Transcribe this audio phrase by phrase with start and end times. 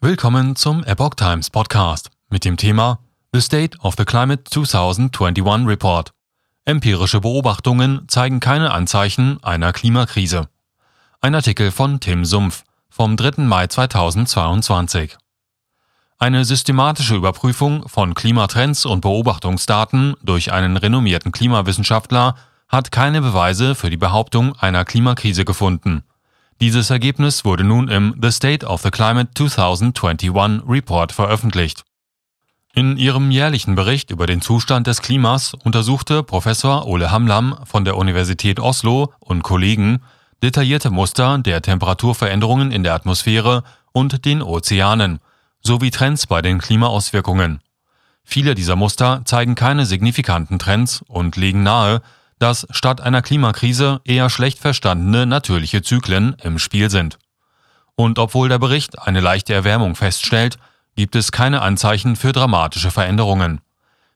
[0.00, 3.00] Willkommen zum Epoch Times Podcast mit dem Thema
[3.32, 6.12] The State of the Climate 2021 Report.
[6.64, 10.48] Empirische Beobachtungen zeigen keine Anzeichen einer Klimakrise.
[11.20, 13.42] Ein Artikel von Tim Sumpf vom 3.
[13.42, 15.16] Mai 2022.
[16.20, 22.36] Eine systematische Überprüfung von Klimatrends und Beobachtungsdaten durch einen renommierten Klimawissenschaftler
[22.68, 26.04] hat keine Beweise für die Behauptung einer Klimakrise gefunden.
[26.60, 31.84] Dieses Ergebnis wurde nun im The State of the Climate 2021 Report veröffentlicht.
[32.74, 37.96] In ihrem jährlichen Bericht über den Zustand des Klimas untersuchte Professor Ole Hamlam von der
[37.96, 40.00] Universität Oslo und Kollegen
[40.42, 43.62] detaillierte Muster der Temperaturveränderungen in der Atmosphäre
[43.92, 45.20] und den Ozeanen
[45.60, 47.60] sowie Trends bei den Klimaauswirkungen.
[48.24, 52.02] Viele dieser Muster zeigen keine signifikanten Trends und legen nahe,
[52.38, 57.18] dass statt einer Klimakrise eher schlecht verstandene natürliche Zyklen im Spiel sind.
[57.96, 60.58] Und obwohl der Bericht eine leichte Erwärmung feststellt,
[60.94, 63.60] gibt es keine Anzeichen für dramatische Veränderungen.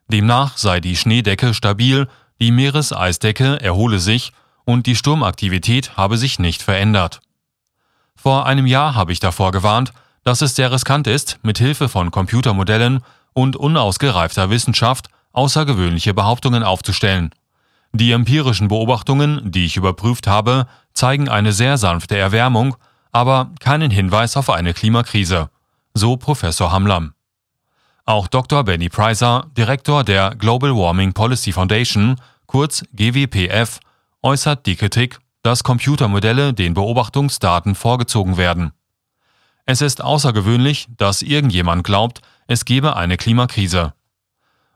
[0.09, 2.09] Demnach sei die Schneedecke stabil,
[2.41, 4.33] die Meereseisdecke erhole sich
[4.65, 7.21] und die Sturmaktivität habe sich nicht verändert.
[8.17, 12.11] Vor einem Jahr habe ich davor gewarnt, dass es sehr riskant ist, mit Hilfe von
[12.11, 13.01] Computermodellen
[13.33, 17.31] und unausgereifter Wissenschaft außergewöhnliche Behauptungen aufzustellen.
[17.95, 22.77] Die empirischen Beobachtungen, die ich überprüft habe, zeigen eine sehr sanfte Erwärmung,
[23.13, 25.51] aber keinen Hinweis auf eine Klimakrise,
[25.93, 27.13] so Professor Hamlam.
[28.07, 28.65] Auch Dr.
[28.65, 33.79] Benny Pricer, Direktor der Global Warming Policy Foundation, kurz GWPF,
[34.23, 38.73] äußert die Kritik, dass Computermodelle den Beobachtungsdaten vorgezogen werden.
[39.67, 43.93] Es ist außergewöhnlich, dass irgendjemand glaubt, es gebe eine Klimakrise.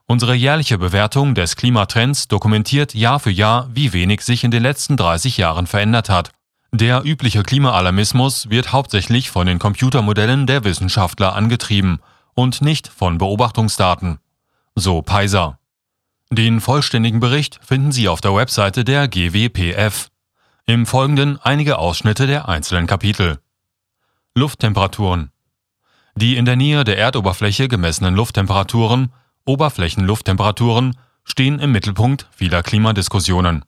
[0.09, 4.97] Unsere jährliche Bewertung des Klimatrends dokumentiert Jahr für Jahr, wie wenig sich in den letzten
[4.97, 6.31] 30 Jahren verändert hat.
[6.71, 11.99] Der übliche Klimaalarmismus wird hauptsächlich von den Computermodellen der Wissenschaftler angetrieben
[12.35, 14.19] und nicht von Beobachtungsdaten.
[14.77, 15.59] So Peiser.
[16.31, 20.11] Den vollständigen Bericht finden Sie auf der Webseite der GWPF.
[20.67, 23.39] Im Folgenden einige Ausschnitte der einzelnen Kapitel.
[24.35, 25.31] Lufttemperaturen.
[26.15, 29.13] Die in der Nähe der Erdoberfläche gemessenen Lufttemperaturen
[29.47, 33.65] Oberflächenlufttemperaturen stehen im Mittelpunkt vieler Klimadiskussionen.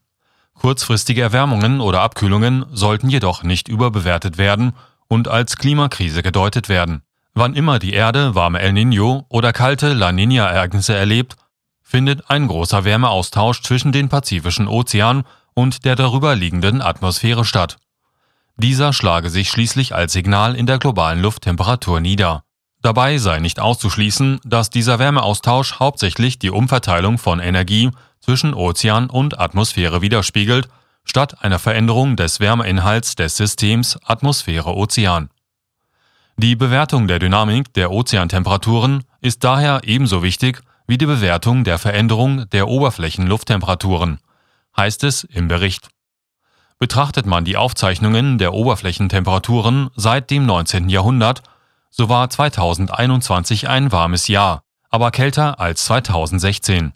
[0.55, 4.75] Kurzfristige Erwärmungen oder Abkühlungen sollten jedoch nicht überbewertet werden
[5.09, 7.03] und als Klimakrise gedeutet werden.
[7.35, 11.37] Wann immer die Erde warme El Niño oder kalte La Niña-Ereignisse erlebt,
[11.83, 15.23] findet ein großer Wärmeaustausch zwischen den Pazifischen Ozean
[15.55, 17.79] und der darüber liegenden Atmosphäre statt.
[18.57, 22.43] Dieser schlage sich schließlich als Signal in der globalen Lufttemperatur nieder.
[22.81, 27.91] Dabei sei nicht auszuschließen, dass dieser Wärmeaustausch hauptsächlich die Umverteilung von Energie
[28.21, 30.69] zwischen Ozean und Atmosphäre widerspiegelt,
[31.05, 35.31] statt einer Veränderung des Wärmeinhalts des Systems Atmosphäre-Ozean.
[36.37, 42.49] Die Bewertung der Dynamik der Ozeantemperaturen ist daher ebenso wichtig wie die Bewertung der Veränderung
[42.51, 44.21] der Oberflächenlufttemperaturen,
[44.77, 45.89] heißt es im Bericht.
[46.79, 50.89] Betrachtet man die Aufzeichnungen der Oberflächentemperaturen seit dem 19.
[50.89, 51.43] Jahrhundert
[51.91, 56.93] so war 2021 ein warmes Jahr, aber kälter als 2016.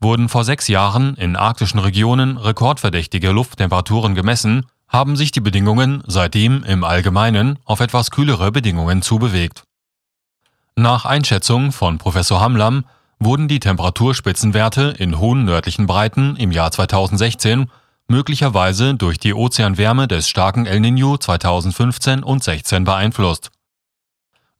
[0.00, 6.62] Wurden vor sechs Jahren in arktischen Regionen rekordverdächtige Lufttemperaturen gemessen, haben sich die Bedingungen seitdem
[6.64, 9.64] im Allgemeinen auf etwas kühlere Bedingungen zubewegt.
[10.76, 12.84] Nach Einschätzung von Professor Hamlam
[13.18, 17.70] wurden die Temperaturspitzenwerte in hohen nördlichen Breiten im Jahr 2016
[18.06, 23.50] möglicherweise durch die Ozeanwärme des starken El Niño 2015 und 16 beeinflusst.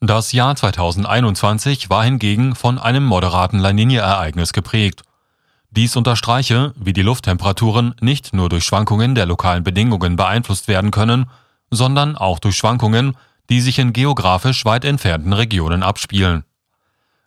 [0.01, 5.03] Das Jahr 2021 war hingegen von einem moderaten La Niña-Ereignis geprägt.
[5.71, 11.29] Dies unterstreiche, wie die Lufttemperaturen nicht nur durch Schwankungen der lokalen Bedingungen beeinflusst werden können,
[11.73, 13.17] sondern auch durch Schwankungen,
[13.51, 16.45] die sich in geografisch weit entfernten Regionen abspielen.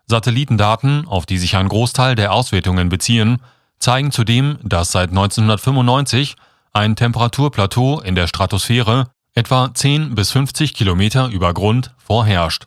[0.07, 3.41] Satellitendaten, auf die sich ein Großteil der Auswertungen beziehen,
[3.79, 6.37] zeigen zudem, dass seit 1995
[6.71, 12.65] ein Temperaturplateau in der Stratosphäre etwa 10 bis 50 Kilometer über Grund vorherrscht.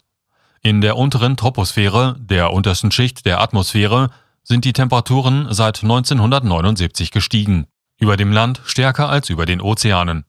[0.62, 4.10] In der unteren Troposphäre, der untersten Schicht der Atmosphäre,
[4.42, 7.66] sind die Temperaturen seit 1979 gestiegen,
[7.98, 10.24] über dem Land stärker als über den Ozeanen.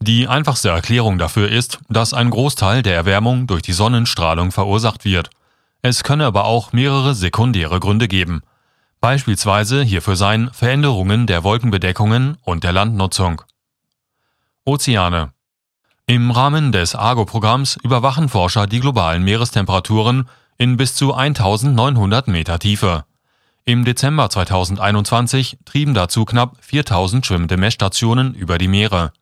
[0.00, 5.30] Die einfachste Erklärung dafür ist, dass ein Großteil der Erwärmung durch die Sonnenstrahlung verursacht wird.
[5.80, 8.42] Es könne aber auch mehrere sekundäre Gründe geben.
[9.00, 13.42] Beispielsweise hierfür seien Veränderungen der Wolkenbedeckungen und der Landnutzung.
[14.64, 15.33] Ozeane
[16.06, 20.28] im Rahmen des Argo-Programms überwachen Forscher die globalen Meerestemperaturen
[20.58, 23.04] in bis zu 1900 Meter Tiefe.
[23.64, 29.12] Im Dezember 2021 trieben dazu knapp 4000 schwimmende Messstationen über die Meere.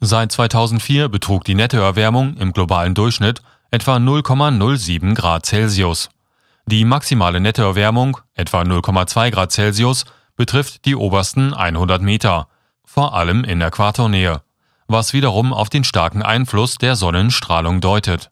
[0.00, 3.40] Seit 2004 betrug die Nettoerwärmung im globalen Durchschnitt
[3.70, 6.10] etwa 0,07 Grad Celsius.
[6.66, 10.04] Die maximale Nettoerwärmung, etwa 0,2 Grad Celsius,
[10.36, 12.48] betrifft die obersten 100 Meter,
[12.84, 14.42] vor allem in Äquatornähe,
[14.90, 18.30] was wiederum auf den starken Einfluss der Sonnenstrahlung deutet.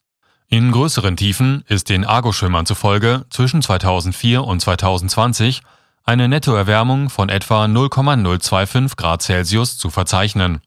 [0.49, 5.63] In größeren Tiefen ist den Argoschwimmern zufolge zwischen 2004 und 2020
[6.05, 10.61] eine Nettoerwärmung von etwa 0,025 Grad Celsius zu verzeichnen.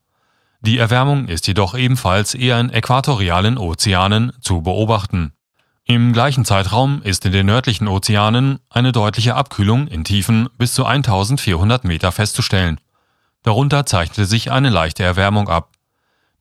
[0.61, 5.33] Die Erwärmung ist jedoch ebenfalls eher in äquatorialen Ozeanen zu beobachten.
[5.83, 10.85] Im gleichen Zeitraum ist in den nördlichen Ozeanen eine deutliche Abkühlung in Tiefen bis zu
[10.85, 12.79] 1400 Meter festzustellen.
[13.41, 15.70] Darunter zeichnete sich eine leichte Erwärmung ab.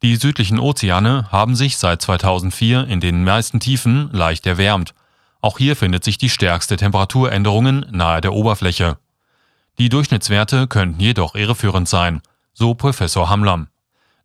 [0.03, 4.95] Die südlichen Ozeane haben sich seit 2004 in den meisten Tiefen leicht erwärmt.
[5.43, 8.99] Auch hier findet sich die stärkste Temperaturänderungen nahe der Oberfläche.
[9.79, 12.23] Die Durchschnittswerte könnten jedoch irreführend sein,
[12.55, 13.69] so Professor Hamlam.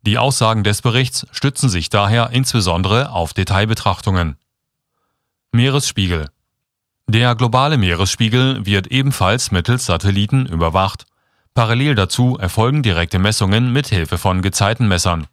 [0.00, 4.36] Die Aussagen des Berichts stützen sich daher insbesondere auf Detailbetrachtungen.
[5.52, 6.30] Meeresspiegel
[7.06, 11.06] Der globale Meeresspiegel wird ebenfalls mittels Satelliten überwacht.
[11.54, 15.26] Parallel dazu erfolgen direkte Messungen mit Hilfe von Gezeitenmessern.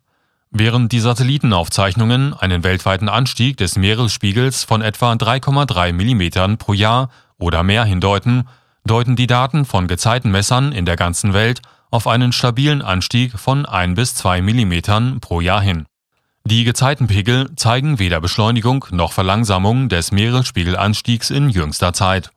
[0.56, 7.10] Während die Satellitenaufzeichnungen einen weltweiten Anstieg des Meeresspiegels von etwa 3,3 mm pro Jahr
[7.40, 8.48] oder mehr hindeuten,
[8.86, 13.96] deuten die Daten von Gezeitenmessern in der ganzen Welt auf einen stabilen Anstieg von 1
[13.96, 15.88] bis 2 mm pro Jahr hin.
[16.46, 22.30] Die Gezeitenpegel zeigen weder Beschleunigung noch Verlangsamung des Meeresspiegelanstiegs in jüngster Zeit.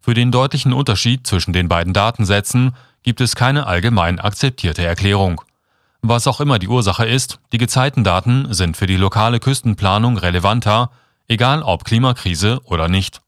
[0.00, 2.74] Für den deutlichen Unterschied zwischen den beiden Datensätzen
[3.04, 5.42] gibt es keine allgemein akzeptierte Erklärung.
[6.06, 10.90] Was auch immer die Ursache ist, die Gezeitendaten sind für die lokale Küstenplanung relevanter,
[11.28, 13.22] egal ob Klimakrise oder nicht.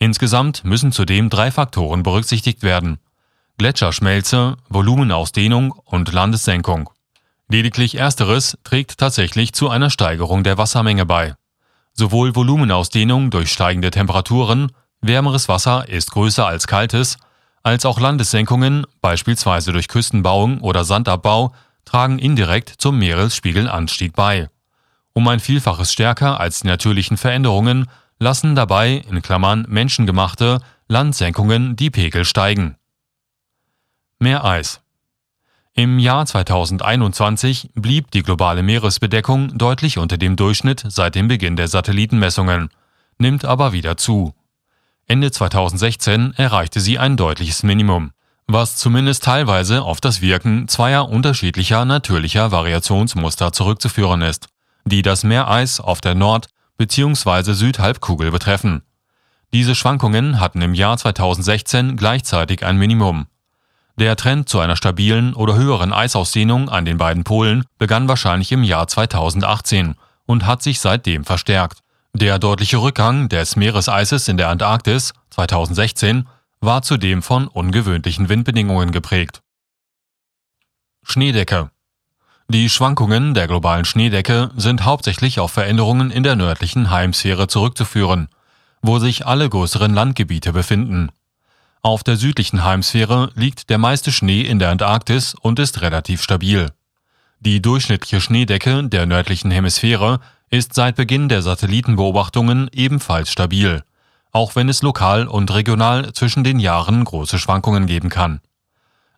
[0.00, 2.98] Insgesamt müssen zudem drei Faktoren berücksichtigt werden.
[3.56, 6.90] Gletscherschmelze, Volumenausdehnung und Landessenkung.
[7.46, 11.36] Lediglich ersteres trägt tatsächlich zu einer Steigerung der Wassermenge bei.
[11.92, 14.72] Sowohl Volumenausdehnung durch steigende Temperaturen,
[15.02, 17.18] wärmeres Wasser ist größer als kaltes,
[17.62, 21.52] als auch Landessenkungen, beispielsweise durch Küstenbauung oder Sandabbau,
[21.84, 24.48] tragen indirekt zum Meeresspiegelanstieg bei.
[25.12, 27.86] Um ein Vielfaches stärker als die natürlichen Veränderungen
[28.18, 32.76] lassen dabei in Klammern menschengemachte Landsenkungen die Pegel steigen.
[34.18, 34.80] Meereis
[35.74, 41.68] Im Jahr 2021 blieb die globale Meeresbedeckung deutlich unter dem Durchschnitt seit dem Beginn der
[41.68, 42.70] Satellitenmessungen,
[43.18, 44.34] nimmt aber wieder zu.
[45.06, 48.12] Ende 2016 erreichte sie ein deutliches Minimum
[48.46, 54.48] was zumindest teilweise auf das Wirken zweier unterschiedlicher natürlicher Variationsmuster zurückzuführen ist,
[54.84, 57.52] die das Meereis auf der Nord- bzw.
[57.52, 58.82] Südhalbkugel betreffen.
[59.52, 63.26] Diese Schwankungen hatten im Jahr 2016 gleichzeitig ein Minimum.
[63.98, 68.64] Der Trend zu einer stabilen oder höheren Eisausdehnung an den beiden Polen begann wahrscheinlich im
[68.64, 71.80] Jahr 2018 und hat sich seitdem verstärkt.
[72.14, 76.26] Der deutliche Rückgang des Meereseises in der Antarktis 2016
[76.62, 79.42] war zudem von ungewöhnlichen Windbedingungen geprägt.
[81.02, 81.70] Schneedecke
[82.48, 88.28] Die Schwankungen der globalen Schneedecke sind hauptsächlich auf Veränderungen in der nördlichen Heimsphäre zurückzuführen,
[88.80, 91.10] wo sich alle größeren Landgebiete befinden.
[91.82, 96.70] Auf der südlichen Heimsphäre liegt der meiste Schnee in der Antarktis und ist relativ stabil.
[97.40, 103.82] Die durchschnittliche Schneedecke der nördlichen Hemisphäre ist seit Beginn der Satellitenbeobachtungen ebenfalls stabil
[104.32, 108.40] auch wenn es lokal und regional zwischen den Jahren große Schwankungen geben kann.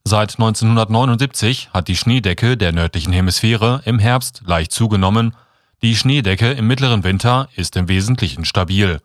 [0.04, 5.34] Seit 1979 hat die Schneedecke der nördlichen Hemisphäre im Herbst leicht zugenommen,
[5.82, 9.00] die Schneedecke im mittleren Winter ist im Wesentlichen stabil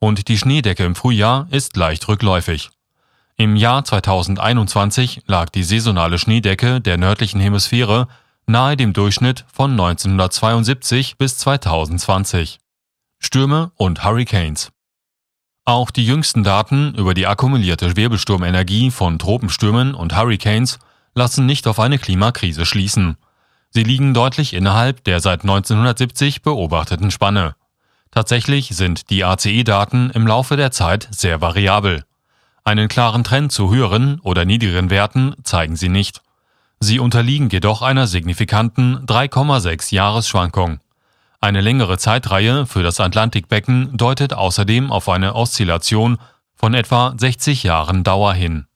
[0.00, 2.70] und die Schneedecke im Frühjahr ist leicht rückläufig.
[3.36, 8.08] Im Jahr 2021 lag die saisonale Schneedecke der nördlichen Hemisphäre
[8.46, 12.58] nahe dem Durchschnitt von 1972 bis 2020.
[13.18, 14.72] Stürme und Hurricanes
[15.70, 20.78] auch die jüngsten Daten über die akkumulierte Wirbelsturmenergie von Tropenstürmen und Hurricanes
[21.14, 23.16] lassen nicht auf eine Klimakrise schließen.
[23.70, 27.54] Sie liegen deutlich innerhalb der seit 1970 beobachteten Spanne.
[28.10, 32.04] Tatsächlich sind die ACE-Daten im Laufe der Zeit sehr variabel.
[32.64, 36.20] Einen klaren Trend zu höheren oder niedrigeren Werten zeigen sie nicht.
[36.80, 40.80] Sie unterliegen jedoch einer signifikanten 3,6 Jahresschwankung.
[41.42, 46.18] Eine längere Zeitreihe für das Atlantikbecken deutet außerdem auf eine Oszillation
[46.54, 48.66] von etwa 60 Jahren Dauer hin